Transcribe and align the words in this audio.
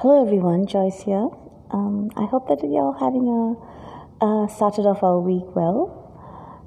Hello 0.00 0.24
everyone, 0.24 0.64
Joyce 0.64 1.02
here. 1.02 1.28
Um, 1.72 2.10
I 2.16 2.24
hope 2.24 2.48
that 2.48 2.64
you're 2.64 2.96
having 2.98 3.28
a 3.28 4.48
started 4.48 4.86
off 4.86 5.02
our 5.02 5.20
week 5.20 5.54
well, 5.54 5.92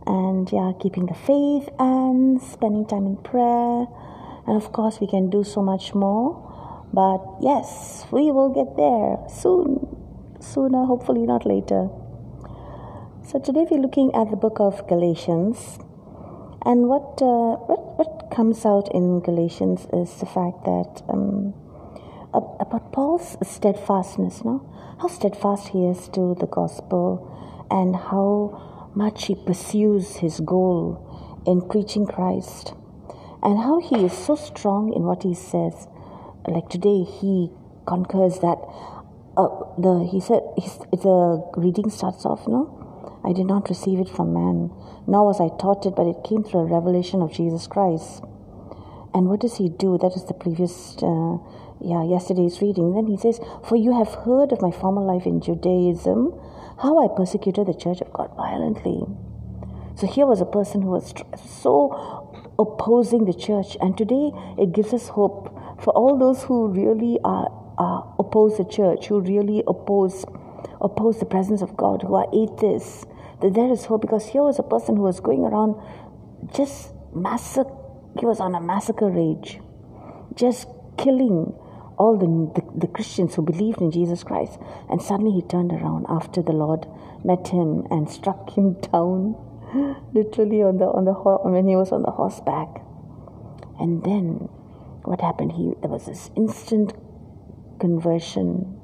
and 0.05 0.47
yeah, 0.51 0.71
keeping 0.79 1.07
the 1.07 1.15
faith 1.15 1.67
and 1.79 2.39
spending 2.39 2.85
time 2.85 3.07
in 3.07 3.17
prayer, 3.17 3.87
and 4.45 4.55
of 4.55 4.71
course 4.71 4.99
we 5.01 5.07
can 5.07 5.31
do 5.31 5.43
so 5.43 5.63
much 5.63 5.95
more. 5.95 6.37
But 6.93 7.25
yes, 7.41 8.05
we 8.11 8.29
will 8.29 8.49
get 8.49 8.77
there 8.77 9.17
soon, 9.27 9.81
sooner, 10.39 10.85
hopefully 10.85 11.25
not 11.25 11.43
later. 11.43 11.89
So 13.25 13.39
today 13.39 13.65
we're 13.65 13.81
looking 13.81 14.13
at 14.13 14.29
the 14.29 14.37
book 14.37 14.59
of 14.59 14.87
Galatians, 14.87 15.79
and 16.63 16.87
what 16.87 17.17
uh, 17.19 17.57
what 17.65 17.97
what 17.97 18.29
comes 18.29 18.63
out 18.63 18.93
in 18.93 19.21
Galatians 19.21 19.87
is 19.91 20.19
the 20.19 20.27
fact 20.27 20.65
that. 20.65 21.01
Um, 21.09 21.55
about 22.33 22.91
Paul's 22.91 23.37
steadfastness, 23.43 24.43
no? 24.43 24.69
How 25.01 25.07
steadfast 25.07 25.69
he 25.69 25.85
is 25.85 26.07
to 26.09 26.35
the 26.39 26.47
gospel 26.47 27.29
and 27.69 27.95
how 27.95 28.91
much 28.95 29.27
he 29.27 29.35
pursues 29.35 30.17
his 30.17 30.39
goal 30.39 31.41
in 31.45 31.61
preaching 31.67 32.05
Christ 32.05 32.73
and 33.41 33.57
how 33.59 33.79
he 33.79 34.05
is 34.05 34.13
so 34.13 34.35
strong 34.35 34.93
in 34.93 35.03
what 35.03 35.23
he 35.23 35.33
says. 35.33 35.87
Like 36.47 36.69
today, 36.69 37.03
he 37.03 37.49
conquers 37.85 38.39
that. 38.39 38.57
Uh, 39.35 39.49
the 39.79 40.07
he 40.11 40.19
said 40.21 40.41
the 40.91 41.41
reading 41.57 41.89
starts 41.89 42.23
off 42.23 42.47
no. 42.47 42.79
I 43.25 43.33
did 43.33 43.47
not 43.47 43.67
receive 43.67 43.99
it 43.99 44.09
from 44.09 44.33
man, 44.33 44.69
nor 45.07 45.25
was 45.25 45.41
I 45.41 45.49
taught 45.57 45.85
it, 45.85 45.95
but 45.95 46.05
it 46.05 46.23
came 46.23 46.43
through 46.43 46.61
a 46.61 46.65
revelation 46.65 47.21
of 47.21 47.33
Jesus 47.33 47.65
Christ. 47.67 48.21
And 49.13 49.27
what 49.29 49.39
does 49.39 49.57
he 49.57 49.69
do? 49.69 49.97
That 49.97 50.13
is 50.15 50.25
the 50.25 50.33
previous 50.33 50.97
uh, 51.01 51.37
yeah, 51.83 52.03
yesterday's 52.03 52.61
reading. 52.61 52.93
Then 52.93 53.07
he 53.07 53.17
says, 53.17 53.39
For 53.67 53.75
you 53.75 53.97
have 53.97 54.13
heard 54.25 54.51
of 54.51 54.61
my 54.61 54.71
former 54.71 55.01
life 55.01 55.25
in 55.25 55.41
Judaism, 55.41 56.31
how 56.81 57.03
I 57.03 57.13
persecuted 57.15 57.67
the 57.67 57.73
church 57.73 58.01
of 58.01 58.11
God 58.13 58.31
violently. 58.35 59.03
So 59.95 60.07
here 60.07 60.25
was 60.25 60.41
a 60.41 60.45
person 60.45 60.81
who 60.81 60.89
was 60.89 61.13
so 61.45 62.45
opposing 62.57 63.25
the 63.25 63.33
church, 63.33 63.77
and 63.81 63.97
today 63.97 64.31
it 64.57 64.71
gives 64.71 64.93
us 64.93 65.09
hope 65.09 65.53
for 65.83 65.91
all 65.91 66.17
those 66.17 66.43
who 66.43 66.67
really 66.69 67.19
are, 67.23 67.51
are 67.77 68.15
oppose 68.17 68.57
the 68.57 68.63
church, 68.63 69.07
who 69.07 69.19
really 69.19 69.63
oppose 69.67 70.25
oppose 70.81 71.19
the 71.19 71.25
presence 71.25 71.61
of 71.61 71.75
God, 71.77 72.01
who 72.01 72.15
are 72.15 72.27
atheists. 72.33 73.05
That 73.41 73.53
there 73.53 73.71
is 73.71 73.85
hope 73.85 74.01
because 74.01 74.27
here 74.27 74.43
was 74.43 74.57
a 74.57 74.63
person 74.63 74.95
who 74.95 75.03
was 75.03 75.19
going 75.19 75.41
around 75.41 75.75
just 76.53 76.93
massacre. 77.13 77.71
He 78.19 78.25
was 78.25 78.39
on 78.39 78.55
a 78.55 78.61
massacre 78.61 79.09
rage, 79.09 79.59
just 80.35 80.67
killing 80.97 81.53
all 81.97 82.17
the, 82.17 82.61
the, 82.61 82.79
the, 82.79 82.87
Christians 82.87 83.35
who 83.35 83.41
believed 83.41 83.81
in 83.81 83.91
Jesus 83.91 84.23
Christ. 84.23 84.59
And 84.89 85.01
suddenly 85.01 85.31
he 85.31 85.41
turned 85.41 85.71
around 85.71 86.05
after 86.09 86.41
the 86.41 86.51
Lord 86.51 86.87
met 87.23 87.47
him 87.49 87.85
and 87.89 88.09
struck 88.09 88.51
him 88.51 88.73
down, 88.91 89.35
literally 90.13 90.61
on 90.61 90.77
the 90.77 90.85
on 90.85 91.05
the 91.05 91.13
when 91.13 91.67
he 91.67 91.75
was 91.75 91.91
on 91.91 92.03
the 92.03 92.11
horseback. 92.11 92.81
And 93.79 94.03
then, 94.03 94.49
what 95.03 95.21
happened? 95.21 95.53
He 95.53 95.73
there 95.81 95.89
was 95.89 96.05
this 96.05 96.29
instant 96.35 96.93
conversion, 97.79 98.79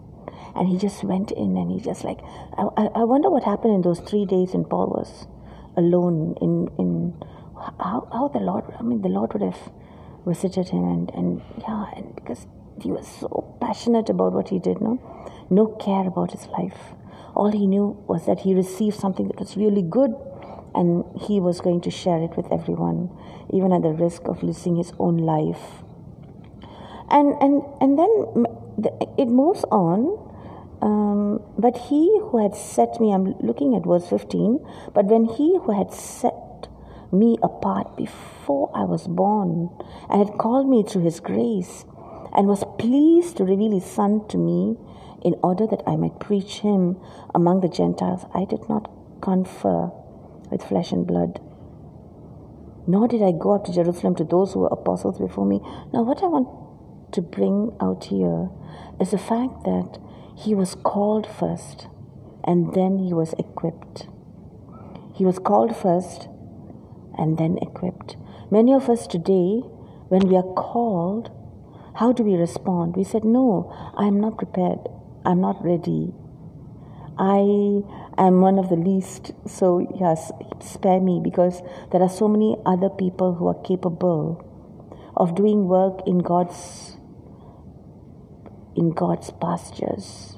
and 0.56 0.68
he 0.68 0.78
just 0.78 1.04
went 1.04 1.32
in 1.32 1.58
and 1.58 1.72
he 1.72 1.80
just 1.80 2.04
like 2.04 2.20
I, 2.58 2.90
I 2.96 3.04
wonder 3.04 3.30
what 3.30 3.44
happened 3.44 3.76
in 3.76 3.82
those 3.82 4.00
three 4.00 4.26
days 4.26 4.54
when 4.54 4.66
Paul 4.66 4.88
was 4.88 5.28
alone 5.78 6.36
in 6.42 6.68
in 6.78 7.14
how 7.80 8.08
how 8.12 8.30
the 8.34 8.40
Lord 8.40 8.66
I 8.80 8.84
mean 8.84 9.02
the 9.02 9.10
Lord 9.10 9.34
would 9.34 9.44
have 9.44 9.72
visited 10.26 10.70
him 10.70 10.84
and 10.84 11.12
and 11.14 11.42
yeah 11.60 11.86
and 11.96 12.16
because 12.16 12.48
he 12.84 12.92
was 12.92 13.08
so 13.08 13.58
passionate 13.62 14.10
about 14.10 14.34
what 14.34 14.50
he 14.50 14.60
did, 14.60 14.82
no? 14.82 15.00
No 15.50 15.68
care 15.68 16.08
about 16.08 16.32
his 16.32 16.48
life. 16.48 16.94
All 17.36 17.52
he 17.52 17.68
knew 17.68 18.02
was 18.08 18.26
that 18.26 18.40
he 18.42 18.54
received 18.54 19.00
something 19.00 19.28
that 19.28 19.40
was 19.40 19.56
really 19.56 19.82
good 19.82 20.14
and 20.76 21.04
he 21.22 21.40
was 21.40 21.62
going 21.62 21.82
to 21.82 21.92
share 21.92 22.22
it 22.22 22.36
with 22.38 22.52
everyone, 22.52 23.10
even 23.52 23.74
at 23.74 23.82
the 23.82 23.92
risk 23.92 24.24
of 24.28 24.44
losing 24.44 24.76
his 24.76 24.94
own 25.00 25.18
life. 25.18 25.84
And, 27.10 27.34
and, 27.42 27.64
and 27.82 27.98
then 27.98 28.46
it 29.18 29.28
moves 29.28 29.66
on. 29.72 30.26
Um, 30.82 31.42
but 31.58 31.76
he 31.76 32.06
who 32.22 32.42
had 32.42 32.56
set 32.56 33.02
me, 33.02 33.12
I'm 33.12 33.38
looking 33.40 33.76
at 33.76 33.86
verse 33.86 34.08
15, 34.08 34.66
but 34.94 35.06
when 35.06 35.26
he 35.26 35.58
who 35.58 35.78
had 35.78 35.92
set 35.92 36.34
me 37.12 37.38
apart 37.44 37.98
before 37.98 38.72
I 38.74 38.84
was 38.84 39.08
born 39.08 39.70
and 40.10 40.28
had 40.28 40.38
called 40.38 40.70
me 40.70 40.84
through 40.84 41.04
his 41.04 41.20
grace 41.20 41.86
and 42.36 42.48
was 42.48 42.64
pleased 42.78 43.38
to 43.38 43.46
reveal 43.46 43.72
his 43.72 43.86
Son 43.86 44.28
to 44.28 44.38
me 44.38 44.78
in 45.24 45.36
order 45.44 45.68
that 45.68 45.84
I 45.86 45.96
might 45.96 46.20
preach 46.20 46.60
him 46.60 46.98
among 47.34 47.62
the 47.62 47.70
Gentiles. 47.70 48.26
I 48.34 48.46
did 48.46 48.70
not 48.70 48.90
confer 49.22 49.92
with 50.50 50.64
flesh 50.64 50.92
and 50.92 51.06
blood. 51.06 51.40
Nor 52.88 53.08
did 53.08 53.22
I 53.22 53.32
go 53.32 53.52
up 53.52 53.66
to 53.66 53.74
Jerusalem 53.74 54.16
to 54.16 54.24
those 54.24 54.54
who 54.54 54.62
were 54.62 54.70
apostles 54.72 55.20
before 55.20 55.46
me. 55.46 55.60
Now, 55.94 56.04
what 56.04 56.24
I 56.24 56.28
want 56.28 56.48
to 57.14 57.22
bring 57.22 57.76
out 57.82 58.06
here 58.06 58.50
is 59.00 59.12
the 59.12 59.18
fact 59.18 59.64
that 59.64 60.00
he 60.36 60.56
was 60.56 60.76
called 60.76 61.28
first 61.28 61.88
and 62.44 62.74
then 62.74 63.00
he 63.00 63.14
was 63.14 63.34
equipped. 63.38 64.08
He 65.14 65.26
was 65.26 65.38
called 65.38 65.76
first 65.76 66.30
and 67.18 67.38
then 67.38 67.58
equipped. 67.62 68.16
Many 68.50 68.74
of 68.74 68.90
us 68.90 69.06
today, 69.06 69.62
when 70.08 70.28
we 70.28 70.36
are 70.38 70.54
called, 70.54 71.30
how 71.96 72.12
do 72.12 72.24
we 72.24 72.36
respond? 72.36 72.96
We 72.96 73.04
said, 73.04 73.24
No, 73.24 73.74
I'm 73.98 74.20
not 74.20 74.38
prepared. 74.38 74.80
I'm 75.26 75.42
not 75.42 75.64
ready. 75.64 76.14
I 77.18 77.84
am 78.18 78.40
one 78.40 78.58
of 78.58 78.70
the 78.70 78.78
least, 78.78 79.34
so 79.46 79.80
yes, 80.00 80.32
spare 80.62 81.02
me 81.02 81.20
because 81.22 81.62
there 81.92 82.02
are 82.02 82.10
so 82.10 82.30
many 82.30 82.56
other 82.66 82.90
people 82.90 83.36
who 83.36 83.48
are 83.50 83.62
capable 83.62 84.46
of 85.18 85.36
doing 85.36 85.68
work 85.68 86.02
in 86.08 86.20
God's 86.20 86.96
in 88.76 88.92
God's 88.92 89.32
pastures, 89.42 90.38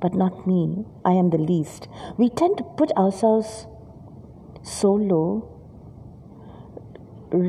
but 0.00 0.14
not 0.14 0.46
me. 0.46 0.84
I 1.04 1.12
am 1.12 1.30
the 1.30 1.38
least. 1.38 1.88
We 2.16 2.30
tend 2.30 2.58
to 2.58 2.62
put 2.62 2.92
ourselves 2.92 3.66
so 4.62 4.92
low, 4.92 5.50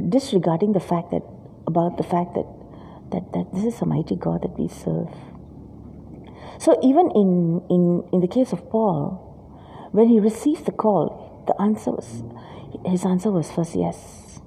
disregarding 0.10 0.74
the 0.74 0.80
fact 0.80 1.12
that 1.12 1.22
about 1.68 1.98
the 1.98 2.04
fact 2.04 2.34
that 2.34 2.48
that, 3.12 3.32
that 3.34 3.54
this 3.54 3.66
is 3.66 3.82
a 3.82 3.86
mighty 3.86 4.16
God 4.16 4.42
that 4.44 4.58
we 4.60 4.68
serve. 4.68 5.10
So 6.60 6.78
even 6.82 7.12
in, 7.12 7.62
in, 7.70 8.04
in 8.14 8.22
the 8.22 8.28
case 8.28 8.54
of 8.54 8.70
Paul, 8.70 9.90
when 9.92 10.08
he 10.08 10.20
received 10.20 10.66
the 10.66 10.72
call, 10.72 11.44
the 11.48 11.62
answer 11.62 11.92
was 11.92 12.24
his 12.86 13.06
answer 13.06 13.32
was 13.32 13.52
first 13.52 13.76
yes. 13.76 14.40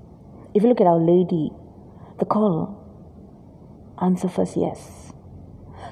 If 0.54 0.62
you 0.62 0.68
look 0.68 0.80
at 0.80 0.86
Our 0.86 1.00
Lady, 1.00 1.50
the 2.18 2.24
call, 2.24 2.76
answer 4.00 4.28
first 4.28 4.56
yes. 4.56 5.12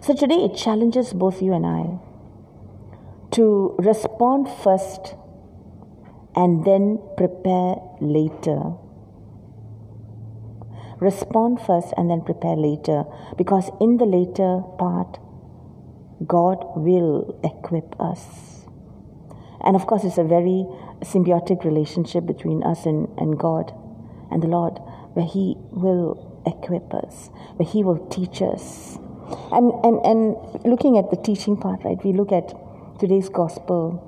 So 0.03 0.15
today 0.15 0.45
it 0.45 0.57
challenges 0.57 1.13
both 1.13 1.43
you 1.43 1.53
and 1.53 1.67
I 1.67 1.99
to 3.33 3.75
respond 3.79 4.49
first 4.63 5.15
and 6.35 6.65
then 6.65 7.01
prepare 7.17 7.77
later 8.01 8.75
respond 11.01 11.61
first 11.61 11.93
and 11.97 12.11
then 12.11 12.23
prepare 12.23 12.57
later. 12.57 13.05
Because 13.37 13.71
in 13.81 13.99
the 13.99 14.07
later 14.07 14.63
part 14.79 15.19
god 16.27 16.65
will 16.77 17.39
equip 17.45 17.99
us. 18.01 18.67
And 19.63 19.77
of 19.77 19.87
course 19.87 20.05
it's 20.05 20.19
a 20.19 20.25
very 20.25 20.67
symbiotic 21.01 21.65
relationship 21.65 22.25
between 22.27 22.63
us 22.63 22.87
and, 22.87 23.09
and 23.19 23.39
god 23.39 23.73
and 24.31 24.43
the 24.43 24.47
lord 24.49 24.79
where 25.13 25.27
he 25.27 25.57
will 25.71 26.43
equip 26.47 26.95
us 26.95 27.31
where 27.57 27.69
he 27.69 27.85
will 27.85 28.07
teach 28.09 28.41
us. 28.41 28.97
And 29.53 29.73
and 29.85 30.01
and 30.07 30.37
looking 30.65 30.97
at 30.99 31.11
the 31.11 31.17
teaching 31.17 31.57
part 31.57 31.85
right 31.85 32.03
we 32.03 32.13
look 32.13 32.33
at 32.33 32.55
today's 32.99 33.29
gospel 33.29 34.03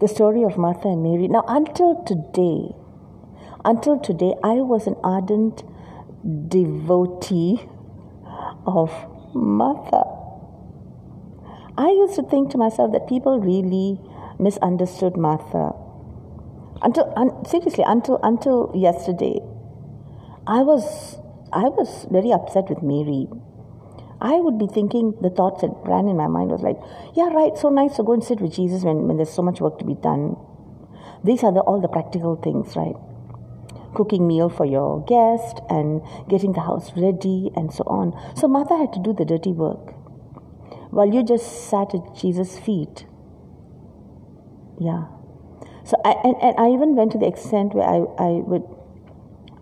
the 0.00 0.08
story 0.08 0.42
of 0.44 0.56
martha 0.56 0.88
and 0.88 1.02
mary. 1.02 1.28
Now 1.28 1.44
until 1.48 2.04
today 2.04 2.74
until 3.64 3.98
today 3.98 4.34
i 4.44 4.54
was 4.54 4.86
an 4.86 4.96
ardent 5.02 5.64
devotee 6.24 7.68
of 8.66 8.90
Martha. 9.34 10.02
I 11.76 11.88
used 11.88 12.14
to 12.16 12.22
think 12.22 12.50
to 12.52 12.58
myself 12.58 12.92
that 12.92 13.08
people 13.08 13.40
really 13.40 14.00
misunderstood 14.38 15.16
Martha. 15.16 15.72
Until 16.82 17.12
un, 17.16 17.44
seriously, 17.44 17.84
until 17.86 18.18
until 18.22 18.70
yesterday, 18.74 19.40
I 20.46 20.62
was 20.62 21.18
I 21.52 21.68
was 21.68 22.06
very 22.10 22.32
upset 22.32 22.68
with 22.68 22.82
Mary. 22.82 23.28
I 24.20 24.40
would 24.40 24.58
be 24.58 24.66
thinking 24.66 25.14
the 25.20 25.30
thoughts 25.30 25.60
that 25.62 25.70
ran 25.84 26.08
in 26.08 26.16
my 26.16 26.28
mind 26.28 26.50
was 26.50 26.62
like, 26.62 26.78
yeah, 27.14 27.28
right, 27.28 27.56
so 27.58 27.68
nice 27.68 27.96
to 27.96 28.02
go 28.02 28.12
and 28.12 28.24
sit 28.24 28.40
with 28.40 28.54
Jesus 28.54 28.82
when, 28.82 29.06
when 29.06 29.18
there's 29.18 29.32
so 29.32 29.42
much 29.42 29.60
work 29.60 29.78
to 29.80 29.84
be 29.84 29.94
done. 29.94 30.36
These 31.22 31.42
are 31.42 31.52
the, 31.52 31.60
all 31.60 31.80
the 31.80 31.88
practical 31.88 32.36
things, 32.36 32.74
right? 32.76 32.96
Cooking 33.94 34.26
meal 34.26 34.48
for 34.48 34.64
your 34.66 35.04
guest 35.04 35.60
and 35.70 36.02
getting 36.28 36.52
the 36.52 36.60
house 36.60 36.92
ready 36.96 37.50
and 37.56 37.72
so 37.72 37.84
on. 37.86 38.12
So 38.36 38.48
Martha 38.48 38.76
had 38.76 38.92
to 38.94 39.00
do 39.00 39.12
the 39.12 39.24
dirty 39.24 39.52
work. 39.52 39.94
while 40.90 41.12
you 41.12 41.24
just 41.24 41.68
sat 41.68 41.94
at 41.94 42.14
Jesus' 42.14 42.58
feet. 42.58 43.04
Yeah. 44.78 45.06
So 45.84 45.96
I 46.04 46.12
and, 46.22 46.36
and 46.40 46.54
I 46.58 46.68
even 46.70 46.94
went 46.94 47.12
to 47.12 47.18
the 47.18 47.26
extent 47.26 47.74
where 47.74 47.86
I, 47.86 47.98
I 48.18 48.30
would 48.46 48.62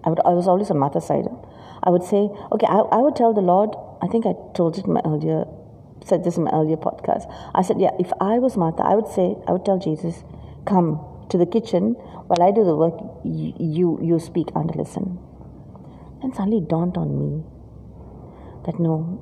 I 0.04 0.10
would 0.10 0.20
I 0.24 0.30
was 0.30 0.46
always 0.46 0.70
on 0.70 0.78
Martha's 0.78 1.06
side. 1.06 1.26
I 1.82 1.90
would 1.90 2.04
say, 2.04 2.28
okay, 2.52 2.66
I, 2.68 2.78
I 2.78 2.98
would 2.98 3.16
tell 3.16 3.32
the 3.32 3.40
Lord, 3.40 3.74
I 4.02 4.06
think 4.06 4.26
I 4.26 4.34
told 4.54 4.78
it 4.78 4.84
in 4.84 4.92
my 4.92 5.00
earlier 5.04 5.46
said 6.04 6.24
this 6.24 6.36
in 6.36 6.44
my 6.44 6.50
earlier 6.52 6.76
podcast. 6.76 7.32
I 7.54 7.62
said, 7.62 7.80
yeah, 7.80 7.90
if 7.98 8.12
I 8.20 8.38
was 8.38 8.56
Martha, 8.56 8.82
I 8.82 8.94
would 8.94 9.06
say, 9.06 9.36
I 9.46 9.52
would 9.52 9.64
tell 9.64 9.78
Jesus, 9.78 10.24
come 10.66 10.98
to 11.32 11.38
the 11.38 11.46
kitchen 11.46 11.94
while 12.28 12.46
I 12.46 12.52
do 12.52 12.64
the 12.64 12.76
work, 12.76 12.94
you, 13.24 13.98
you, 14.00 14.18
speak 14.20 14.48
and 14.54 14.74
listen. 14.76 15.18
And 16.22 16.34
suddenly 16.34 16.60
dawned 16.60 16.96
on 16.96 17.18
me 17.18 17.42
that 18.64 18.78
no, 18.78 19.18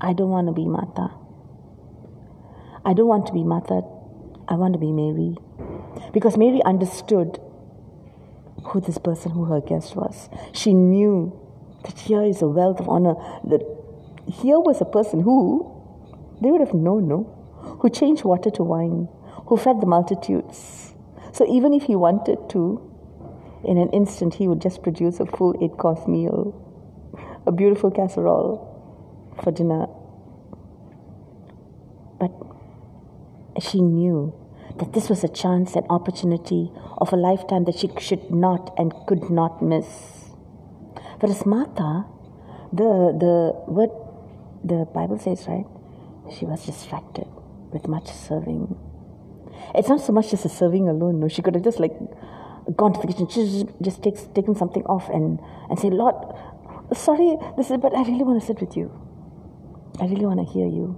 I 0.00 0.12
don't 0.12 0.30
want 0.30 0.46
to 0.46 0.52
be 0.52 0.66
Martha. 0.66 1.10
I 2.84 2.94
don't 2.94 3.08
want 3.08 3.26
to 3.26 3.32
be 3.32 3.44
Martha. 3.44 3.82
I 4.48 4.54
want 4.54 4.72
to 4.72 4.78
be 4.78 4.92
Mary. 4.92 5.36
Because 6.12 6.38
Mary 6.38 6.62
understood 6.64 7.38
who 8.64 8.80
this 8.80 8.98
person, 8.98 9.32
who 9.32 9.44
her 9.44 9.60
guest 9.60 9.96
was. 9.96 10.30
She 10.52 10.72
knew 10.72 11.38
that 11.84 11.98
here 11.98 12.22
is 12.22 12.40
a 12.40 12.48
wealth 12.48 12.80
of 12.80 12.88
honor. 12.88 13.14
That 13.44 13.62
here 14.26 14.58
was 14.58 14.80
a 14.80 14.84
person 14.86 15.20
who 15.20 15.66
they 16.40 16.50
would 16.50 16.60
have 16.60 16.74
known, 16.74 17.08
no? 17.08 17.34
Who 17.80 17.90
changed 17.90 18.24
water 18.24 18.50
to 18.50 18.62
wine, 18.62 19.08
who 19.46 19.56
fed 19.56 19.80
the 19.80 19.86
multitudes. 19.86 20.87
So 21.38 21.46
even 21.46 21.72
if 21.72 21.84
he 21.84 21.94
wanted 21.94 22.50
to, 22.50 22.82
in 23.64 23.78
an 23.78 23.90
instant 23.90 24.34
he 24.34 24.48
would 24.48 24.60
just 24.60 24.82
produce 24.82 25.20
a 25.20 25.26
full 25.26 25.54
eight 25.62 25.78
course 25.78 26.08
meal, 26.08 26.52
a 27.46 27.52
beautiful 27.52 27.92
casserole 27.92 28.66
for 29.40 29.52
dinner. 29.52 29.86
But 32.18 32.32
she 33.62 33.80
knew 33.80 34.34
that 34.80 34.94
this 34.94 35.08
was 35.08 35.22
a 35.22 35.28
chance 35.28 35.76
and 35.76 35.86
opportunity 35.88 36.72
of 36.96 37.12
a 37.12 37.16
lifetime 37.16 37.66
that 37.66 37.78
she 37.78 37.88
should 38.00 38.32
not 38.32 38.74
and 38.76 38.92
could 39.06 39.30
not 39.30 39.62
miss. 39.62 40.32
Whereas 41.20 41.46
Martha, 41.46 42.04
the 42.72 43.14
the 43.16 43.52
what 43.66 43.94
the 44.64 44.86
Bible 44.92 45.20
says, 45.20 45.46
right? 45.46 45.66
She 46.36 46.46
was 46.46 46.66
distracted 46.66 47.28
with 47.70 47.86
much 47.86 48.10
serving. 48.10 48.87
It's 49.74 49.88
not 49.88 50.00
so 50.00 50.12
much 50.12 50.30
just 50.30 50.44
a 50.44 50.48
serving 50.48 50.88
alone, 50.88 51.20
no. 51.20 51.28
She 51.28 51.42
could 51.42 51.54
have 51.54 51.64
just 51.64 51.80
like 51.80 51.92
gone 52.76 52.92
to 52.92 53.00
the 53.00 53.12
kitchen, 53.12 53.28
just, 53.28 53.66
just 53.80 54.02
takes, 54.02 54.26
taken 54.34 54.54
something 54.54 54.84
off 54.84 55.08
and, 55.08 55.40
and 55.70 55.78
say, 55.78 55.90
Lord, 55.90 56.14
sorry, 56.94 57.36
this 57.56 57.70
is, 57.70 57.78
but 57.78 57.94
I 57.94 58.02
really 58.02 58.24
want 58.24 58.40
to 58.40 58.46
sit 58.46 58.60
with 58.60 58.76
you. 58.76 58.90
I 60.00 60.04
really 60.04 60.26
want 60.26 60.46
to 60.46 60.52
hear 60.52 60.66
you. 60.66 60.96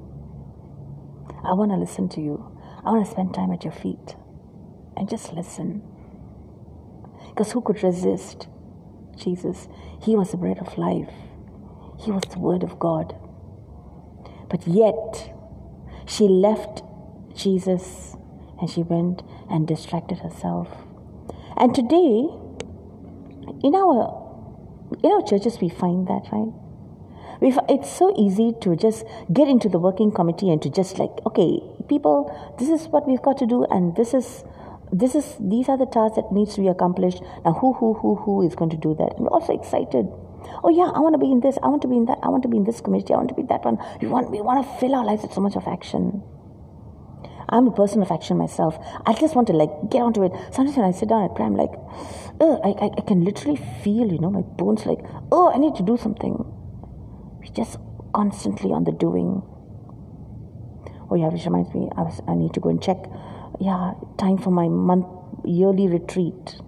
I 1.45 1.55
want 1.55 1.71
to 1.71 1.77
listen 1.77 2.09
to 2.11 2.21
you. 2.21 2.57
I 2.85 2.91
want 2.91 3.05
to 3.05 3.11
spend 3.11 3.35
time 3.35 3.53
at 3.53 3.65
your 3.65 3.73
feet 3.73 4.17
and 4.97 5.09
just 5.09 5.33
listen. 5.33 5.83
Because 7.29 7.53
who 7.53 7.61
could 7.61 7.83
resist 7.83 8.49
Jesus? 9.17 9.69
He 10.03 10.17
was 10.17 10.33
the 10.33 10.37
bread 10.37 10.59
of 10.59 10.77
life, 10.77 11.13
He 11.99 12.11
was 12.11 12.23
the 12.31 12.39
Word 12.39 12.63
of 12.63 12.79
God. 12.79 13.17
But 14.49 14.67
yet, 14.67 15.33
she 16.07 16.25
left 16.25 16.83
Jesus 17.35 18.17
and 18.61 18.71
she 18.71 18.83
went 18.83 19.23
and 19.51 19.67
distracted 19.67 20.19
herself. 20.19 20.69
And 21.57 21.75
today, 21.75 22.29
in 23.63 23.75
our 23.75 24.17
in 25.03 25.11
our 25.11 25.23
churches, 25.23 25.59
we 25.61 25.69
find 25.69 26.07
that 26.09 26.29
right. 26.33 26.53
We, 27.41 27.57
it's 27.69 27.91
so 27.91 28.15
easy 28.19 28.53
to 28.61 28.77
just 28.77 29.05
get 29.33 29.49
into 29.49 29.69
the 29.69 29.79
working 29.79 30.13
committee 30.13 30.51
and 30.51 30.61
to 30.63 30.69
just 30.69 30.99
like, 30.99 31.11
okay, 31.27 31.61
people, 31.89 32.29
this 32.59 32.69
is 32.69 32.89
what 32.89 33.09
we've 33.09 33.23
got 33.23 33.39
to 33.39 33.47
do, 33.47 33.65
and 33.71 33.97
this 33.97 34.15
is 34.15 34.45
this 34.93 35.15
is 35.15 35.37
these 35.41 35.69
are 35.69 35.79
the 35.79 35.87
tasks 35.87 36.17
that 36.17 36.33
needs 36.33 36.55
to 36.55 36.61
be 36.61 36.69
accomplished. 36.69 37.23
Now, 37.45 37.53
who 37.55 37.73
who 37.75 37.95
who 37.95 38.17
who 38.17 38.43
is 38.43 38.55
going 38.55 38.71
to 38.71 38.77
do 38.77 38.95
that? 38.95 39.17
And 39.19 39.29
also 39.29 39.55
excited 39.55 40.07
Oh 40.63 40.71
yeah, 40.71 40.91
I 40.95 41.01
want 41.01 41.15
to 41.15 41.19
be 41.19 41.31
in 41.31 41.41
this. 41.41 41.59
I 41.63 41.69
want 41.69 41.83
to 41.83 41.89
be 41.89 41.97
in 41.97 42.07
that. 42.07 42.19
I 42.23 42.29
want 42.29 42.43
to 42.43 42.49
be 42.49 42.57
in 42.57 42.65
this 42.65 42.81
community. 42.81 43.15
I 43.15 43.19
want 43.19 43.29
to 43.29 43.35
be 43.35 43.43
that 43.43 43.65
one. 43.65 43.79
We 44.01 44.09
want 44.09 44.31
we 44.31 44.41
want 44.41 44.65
to 44.65 44.81
fill 44.81 44.95
our 44.95 45.05
lives 45.05 45.23
with 45.23 45.33
so 45.33 45.41
much 45.41 45.57
of 45.57 45.67
action. 45.67 46.23
I'm 47.51 47.67
a 47.67 47.73
person 47.73 48.01
of 48.01 48.11
action 48.13 48.39
myself. 48.39 48.79
I 49.05 49.13
just 49.13 49.35
want 49.35 49.49
to 49.49 49.53
like 49.53 49.71
get 49.91 50.03
onto 50.03 50.23
it. 50.23 50.33
Sometimes 50.53 50.77
when 50.77 50.87
I 50.87 50.93
sit 50.93 51.09
down 51.09 51.25
at 51.25 51.35
prayer, 51.35 51.49
I'm 51.49 51.57
like, 51.57 51.73
oh, 52.41 52.61
I, 52.63 52.87
I, 52.87 52.91
I 52.97 53.01
can 53.03 53.25
literally 53.25 53.61
feel, 53.83 54.13
you 54.13 54.21
know, 54.21 54.31
my 54.31 54.43
bones 54.43 54.87
like, 54.87 55.01
oh, 55.33 55.53
I 55.53 55.59
need 55.59 55.75
to 55.75 55.83
do 55.83 55.97
something. 55.97 56.45
We're 57.41 57.53
just 57.53 57.79
constantly 58.15 58.71
on 58.71 58.85
the 58.85 58.93
doing. 58.93 59.43
Oh 61.11 61.17
yeah, 61.17 61.29
which 61.29 61.45
reminds 61.45 61.75
me, 61.75 61.89
I 61.97 62.03
was 62.03 62.21
I 62.29 62.35
need 62.35 62.55
to 62.55 62.61
go 62.61 62.69
and 62.69 62.81
check. 62.81 62.99
Yeah, 63.61 63.95
time 64.17 64.39
for 64.39 64.51
my 64.51 64.69
month 64.69 65.07
yearly 65.45 65.89
retreat. 65.89 66.61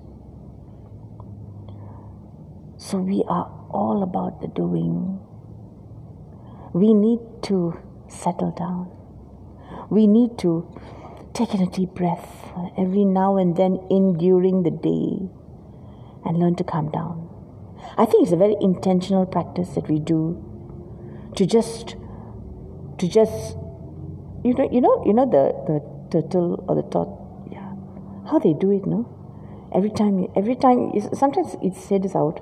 So 2.76 2.98
we 2.98 3.22
are 3.28 3.46
all 3.70 4.02
about 4.02 4.40
the 4.40 4.48
doing. 4.48 5.20
We 6.72 6.92
need 6.92 7.20
to 7.42 7.78
settle 8.08 8.50
down. 8.50 8.90
We 9.92 10.06
need 10.06 10.38
to 10.38 10.52
take 11.34 11.54
in 11.54 11.60
a 11.60 11.70
deep 11.70 11.90
breath 11.90 12.26
every 12.78 13.04
now 13.04 13.36
and 13.36 13.56
then 13.56 13.78
in 13.90 14.16
during 14.16 14.62
the 14.62 14.70
day 14.70 15.28
and 16.24 16.38
learn 16.38 16.54
to 16.56 16.64
calm 16.64 16.90
down. 16.90 17.28
I 17.98 18.06
think 18.06 18.22
it's 18.22 18.32
a 18.32 18.36
very 18.36 18.56
intentional 18.60 19.26
practice 19.26 19.70
that 19.74 19.88
we 19.88 19.98
do 19.98 20.42
to 21.36 21.44
just 21.44 21.96
to 22.98 23.08
just 23.08 23.56
you 24.44 24.54
know 24.54 24.68
you 24.70 24.80
know 24.80 25.02
you 25.04 25.12
know 25.12 25.26
the 25.26 25.44
the 25.68 25.78
turtle 26.10 26.64
or 26.68 26.74
the 26.74 26.88
tot 26.88 27.08
yeah 27.50 27.74
how 28.30 28.38
they 28.38 28.52
do 28.52 28.70
it 28.70 28.86
no 28.86 29.00
every 29.74 29.90
time 29.90 30.26
every 30.36 30.54
time 30.54 30.92
sometimes 31.12 31.56
it 31.62 31.74
says 31.74 32.14
out 32.14 32.40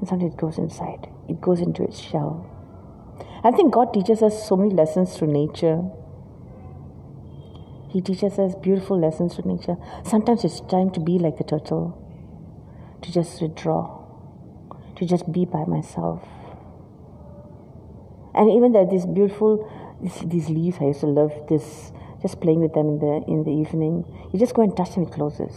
and 0.00 0.08
sometimes 0.08 0.34
it 0.34 0.38
goes 0.38 0.58
inside, 0.58 1.08
it 1.28 1.40
goes 1.40 1.60
into 1.60 1.82
its 1.82 1.98
shell. 1.98 2.50
I 3.42 3.50
think 3.50 3.72
God 3.72 3.92
teaches 3.94 4.22
us 4.22 4.46
so 4.46 4.56
many 4.56 4.74
lessons 4.74 5.16
through 5.16 5.32
nature. 5.32 5.82
He 7.94 8.00
teaches 8.00 8.40
us 8.40 8.56
beautiful 8.56 8.98
lessons 8.98 9.36
through 9.36 9.54
nature. 9.54 9.76
Sometimes 10.02 10.42
it's 10.42 10.60
time 10.62 10.90
to 10.90 11.00
be 11.00 11.16
like 11.16 11.38
the 11.38 11.44
turtle, 11.44 11.94
to 13.02 13.12
just 13.12 13.40
withdraw, 13.40 14.02
to 14.96 15.06
just 15.06 15.30
be 15.30 15.44
by 15.44 15.64
myself. 15.64 16.26
And 18.34 18.50
even 18.50 18.72
that 18.72 18.90
these 18.90 19.06
beautiful 19.06 19.70
these, 20.02 20.48
leaves, 20.48 20.78
I 20.80 20.86
used 20.86 21.00
to 21.00 21.06
love 21.06 21.30
this. 21.48 21.92
Just 22.20 22.40
playing 22.40 22.60
with 22.60 22.74
them 22.74 22.88
in 22.88 22.98
the 22.98 23.22
in 23.28 23.44
the 23.44 23.52
evening. 23.52 24.02
You 24.32 24.40
just 24.40 24.54
go 24.54 24.62
and 24.62 24.76
touch 24.76 24.94
them, 24.94 25.04
it 25.04 25.12
closes. 25.12 25.54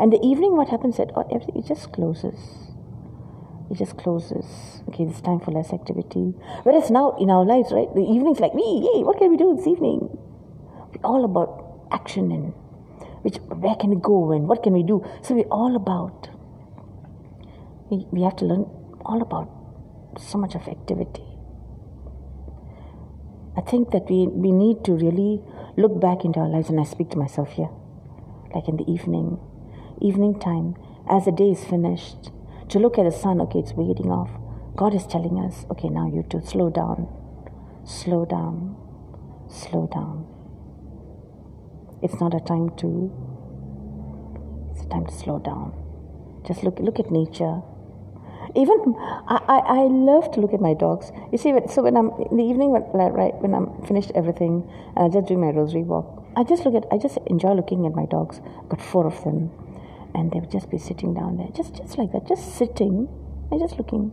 And 0.00 0.12
the 0.12 0.18
evening, 0.18 0.56
what 0.56 0.68
happens? 0.68 0.98
At 0.98 1.12
oh, 1.14 1.28
everything 1.30 1.62
it 1.62 1.68
just 1.68 1.92
closes 1.92 2.72
it 3.72 3.78
just 3.78 3.96
closes. 3.96 4.82
Okay, 4.88 5.04
it's 5.04 5.20
time 5.22 5.40
for 5.40 5.50
less 5.50 5.72
activity. 5.72 6.34
Whereas 6.64 6.90
now 6.90 7.16
in 7.18 7.30
our 7.30 7.44
lives, 7.44 7.72
right, 7.72 7.88
the 7.94 8.02
evening's 8.02 8.40
like, 8.40 8.54
me, 8.54 8.84
yay, 8.84 9.02
what 9.02 9.16
can 9.18 9.30
we 9.30 9.36
do 9.36 9.56
this 9.56 9.66
evening? 9.66 10.18
All 11.04 11.24
about 11.24 11.88
action 11.90 12.30
and 12.32 12.52
which 13.22 13.36
where 13.36 13.76
can 13.76 13.90
we 13.90 13.96
go 13.96 14.32
and 14.32 14.48
what 14.48 14.62
can 14.62 14.72
we 14.72 14.82
do? 14.82 15.04
So 15.22 15.34
we're 15.34 15.44
all 15.50 15.76
about 15.76 16.28
we, 17.92 18.06
we 18.10 18.22
have 18.22 18.36
to 18.36 18.46
learn 18.46 18.64
all 19.04 19.20
about 19.20 19.50
so 20.18 20.38
much 20.38 20.54
of 20.54 20.66
activity. 20.66 21.24
I 23.56 23.60
think 23.60 23.90
that 23.90 24.08
we, 24.08 24.26
we 24.28 24.50
need 24.50 24.82
to 24.84 24.92
really 24.92 25.42
look 25.76 26.00
back 26.00 26.24
into 26.24 26.40
our 26.40 26.48
lives, 26.48 26.70
and 26.70 26.80
I 26.80 26.84
speak 26.84 27.10
to 27.10 27.18
myself 27.18 27.52
here, 27.52 27.68
like 28.54 28.66
in 28.66 28.78
the 28.78 28.90
evening, 28.90 29.38
evening 30.00 30.40
time, 30.40 30.74
as 31.08 31.26
the 31.26 31.32
day 31.32 31.50
is 31.50 31.64
finished, 31.64 32.30
to 32.70 32.78
look 32.78 32.98
at 32.98 33.04
the 33.04 33.10
sun, 33.10 33.40
okay, 33.42 33.58
it's 33.58 33.74
waiting 33.74 34.10
off. 34.10 34.30
God 34.74 34.94
is 34.94 35.06
telling 35.06 35.38
us, 35.38 35.66
okay, 35.70 35.88
now 35.88 36.06
you 36.06 36.24
to 36.30 36.40
slow 36.40 36.70
down, 36.70 37.08
slow 37.84 38.24
down, 38.24 38.74
slow 39.50 39.86
down. 39.92 40.31
It's 42.02 42.20
not 42.20 42.34
a 42.34 42.40
time 42.40 42.70
to, 42.78 43.10
it's 44.72 44.84
a 44.84 44.88
time 44.88 45.06
to 45.06 45.12
slow 45.12 45.38
down. 45.38 45.72
Just 46.46 46.64
look, 46.64 46.78
look 46.80 46.98
at 46.98 47.10
nature. 47.10 47.62
Even 48.56 48.94
I, 49.28 49.38
I, 49.48 49.58
I 49.58 49.80
love 49.86 50.32
to 50.32 50.40
look 50.40 50.52
at 50.52 50.60
my 50.60 50.74
dogs. 50.74 51.12
You 51.30 51.38
see, 51.38 51.54
so 51.68 51.82
when 51.82 51.96
I'm 51.96 52.10
in 52.30 52.36
the 52.36 52.44
evening, 52.44 52.70
when, 52.70 52.82
right 52.92 53.34
when 53.40 53.54
I'm 53.54 53.82
finished 53.86 54.10
everything 54.14 54.68
and 54.96 55.06
I 55.06 55.08
just 55.08 55.28
do 55.28 55.38
my 55.38 55.50
rosary 55.50 55.82
walk, 55.84 56.26
I 56.36 56.42
just 56.44 56.64
look 56.64 56.74
at, 56.74 56.84
I 56.90 56.98
just 56.98 57.18
enjoy 57.26 57.52
looking 57.52 57.86
at 57.86 57.94
my 57.94 58.06
dogs. 58.06 58.40
I've 58.58 58.68
got 58.68 58.82
four 58.82 59.06
of 59.06 59.22
them 59.24 59.50
and 60.14 60.30
they 60.32 60.40
would 60.40 60.50
just 60.50 60.70
be 60.70 60.78
sitting 60.78 61.14
down 61.14 61.36
there, 61.36 61.48
just 61.54 61.76
just 61.76 61.96
like 61.96 62.12
that, 62.12 62.26
just 62.26 62.56
sitting 62.56 63.08
and 63.50 63.60
just 63.60 63.78
looking. 63.78 64.12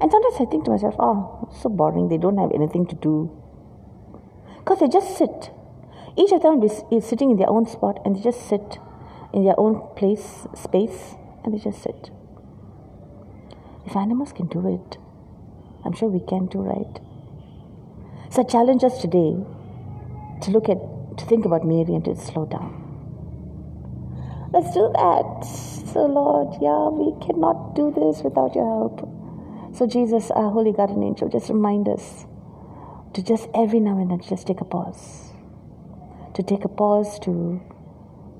And 0.00 0.10
sometimes 0.10 0.34
I 0.40 0.44
think 0.44 0.64
to 0.64 0.70
myself, 0.70 0.94
oh, 0.98 1.48
so 1.60 1.68
boring. 1.68 2.08
They 2.08 2.18
don't 2.18 2.38
have 2.38 2.52
anything 2.54 2.86
to 2.86 2.96
do. 2.96 3.30
Because 4.58 4.80
they 4.80 4.88
just 4.88 5.16
sit. 5.16 5.50
Each 6.18 6.32
of 6.32 6.42
them 6.42 6.60
is, 6.64 6.82
is 6.90 7.06
sitting 7.06 7.30
in 7.30 7.36
their 7.36 7.48
own 7.48 7.66
spot 7.66 8.02
and 8.04 8.16
they 8.16 8.20
just 8.20 8.48
sit 8.48 8.78
in 9.32 9.44
their 9.44 9.58
own 9.58 9.94
place, 9.94 10.48
space, 10.54 11.14
and 11.44 11.54
they 11.54 11.58
just 11.58 11.80
sit. 11.80 12.10
If 13.86 13.94
animals 13.94 14.32
can 14.32 14.48
do 14.48 14.66
it, 14.66 14.98
I'm 15.84 15.92
sure 15.94 16.08
we 16.08 16.18
can 16.18 16.48
too, 16.48 16.58
right? 16.58 17.00
So 18.30 18.42
I 18.42 18.44
challenge 18.44 18.82
us 18.82 19.00
today 19.00 19.36
to 20.42 20.50
look 20.50 20.68
at, 20.68 20.78
to 21.18 21.24
think 21.24 21.44
about 21.44 21.64
Mary 21.64 21.94
and 21.94 22.04
to 22.04 22.16
slow 22.16 22.46
down. 22.46 22.84
Let's 24.52 24.74
do 24.74 24.90
that. 24.94 25.44
So, 25.92 26.06
Lord, 26.06 26.56
yeah, 26.60 26.88
we 26.88 27.14
cannot 27.24 27.76
do 27.76 27.92
this 27.92 28.22
without 28.24 28.54
your 28.54 28.64
help. 28.64 29.08
So, 29.76 29.86
Jesus, 29.86 30.30
our 30.32 30.50
holy 30.50 30.72
guardian 30.72 31.02
angel, 31.02 31.28
just 31.28 31.48
remind 31.48 31.88
us 31.88 32.26
to 33.14 33.22
just 33.22 33.48
every 33.54 33.78
now 33.78 33.98
and 33.98 34.10
then 34.10 34.20
just 34.20 34.46
take 34.46 34.60
a 34.60 34.64
pause. 34.64 35.27
To 36.38 36.44
take 36.44 36.64
a 36.64 36.68
pause, 36.68 37.18
to 37.26 37.60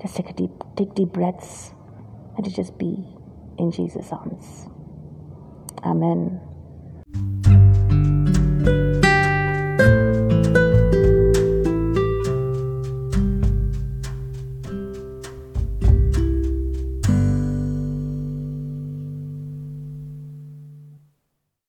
just 0.01 0.15
take 0.15 0.29
a 0.29 0.33
deep, 0.33 0.51
take 0.77 0.95
deep 0.95 1.09
breaths, 1.09 1.73
and 2.37 2.45
to 2.45 2.49
just 2.49 2.77
be 2.77 3.03
in 3.57 3.73
Jesus' 3.73 4.13
arms. 4.13 4.69
Amen. 5.83 6.39